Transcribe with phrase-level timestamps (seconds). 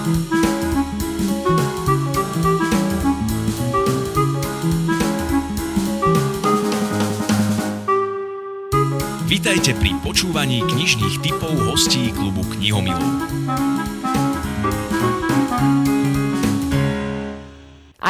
[0.00, 0.16] Vítajte
[9.76, 13.12] pri počúvaní knižných typov hostí klubu Knihomilov.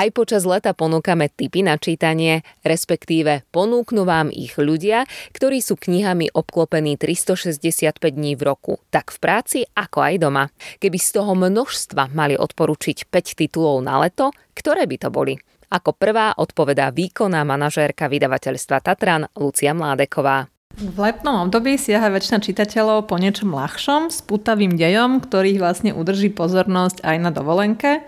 [0.00, 5.04] Aj počas leta ponúkame tipy na čítanie, respektíve ponúknú vám ich ľudia,
[5.36, 10.44] ktorí sú knihami obklopení 365 dní v roku, tak v práci ako aj doma.
[10.80, 15.36] Keby z toho množstva mali odporučiť 5 titulov na leto, ktoré by to boli?
[15.68, 20.48] Ako prvá odpovedá výkonná manažérka vydavateľstva Tatran Lucia Mládeková.
[20.80, 26.32] V letnom období siaha väčšina čitateľov po niečom ľahšom, s putavým dejom, ktorý vlastne udrží
[26.32, 28.00] pozornosť aj na dovolenke.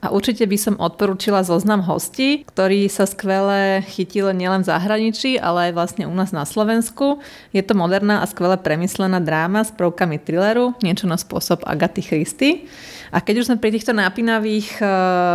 [0.00, 5.70] A určite by som odporúčila zoznam hostí, ktorí sa skvele chytili nielen v zahraničí, ale
[5.70, 7.20] aj vlastne u nás na Slovensku.
[7.52, 12.50] Je to moderná a skvele premyslená dráma s prvkami thrilleru, niečo na spôsob Agaty Christy.
[13.10, 14.84] A keď už sme pri týchto napínavých e,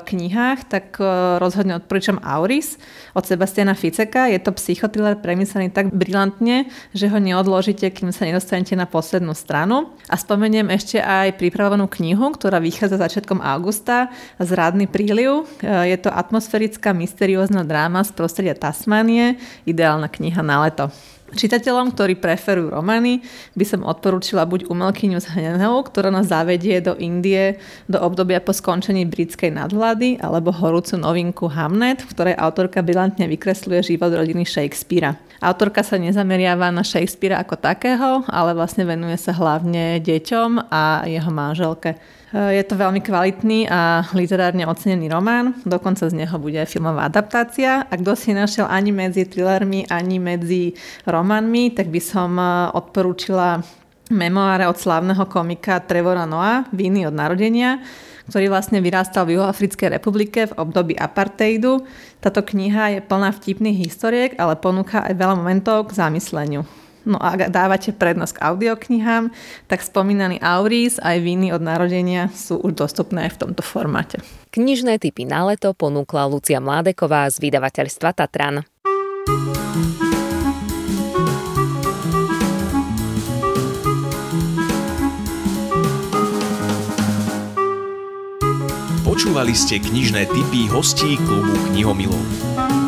[0.00, 1.04] knihách, tak e,
[1.36, 2.80] rozhodne odporúčam Auris
[3.12, 4.32] od Sebastiana Ficeka.
[4.32, 9.92] Je to psychotriller premyslený tak brilantne, že ho neodložíte, kým sa nedostanete na poslednú stranu.
[10.08, 14.08] A spomeniem ešte aj pripravenú knihu, ktorá vychádza začiatkom augusta
[14.48, 15.44] Zradný príliv.
[15.60, 19.36] E, je to atmosférická mysteriózna dráma z prostredia Tasmanie,
[19.68, 20.88] ideálna kniha na leto.
[21.28, 23.20] Čitateľom, ktorí preferujú romány,
[23.52, 28.56] by som odporúčila buď umelkyňu z Hnenou, ktorá nás zavedie do Indie do obdobia po
[28.56, 35.20] skončení britskej nadvlády, alebo horúcu novinku Hamnet, v ktorej autorka brilantne vykresluje život rodiny Shakespearea.
[35.44, 41.28] Autorka sa nezameriava na Shakespearea ako takého, ale vlastne venuje sa hlavne deťom a jeho
[41.28, 42.00] manželke.
[42.28, 47.88] Je to veľmi kvalitný a literárne ocenený román, dokonca z neho bude filmová adaptácia.
[47.88, 50.76] Ak kto si našiel ani medzi thrillermi, ani medzi
[51.08, 53.64] románmi, tak by som eh, odporúčila
[54.12, 57.80] memoáre od slávneho komika Trevora Noah, Víny od narodenia,
[58.28, 61.80] ktorý vlastne vyrástal v Juhoafrickej republike v období apartheidu.
[62.20, 66.68] Táto kniha je plná vtipných historiek, ale ponúka aj veľa momentov k zamysleniu.
[67.08, 69.32] No a ak dávate prednosť k audioknihám,
[69.64, 74.20] tak spomínaný Auris aj víny od narodenia sú už dostupné aj v tomto formáte.
[74.52, 78.60] Knižné typy na leto ponúkla Lucia Mládeková z vydavateľstva Tatran.
[89.08, 92.87] Počúvali ste knižné typy hostí klubu Knihomilov.